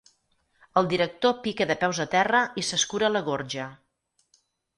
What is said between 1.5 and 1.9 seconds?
de